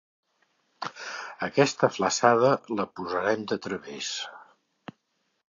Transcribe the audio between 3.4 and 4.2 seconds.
de través.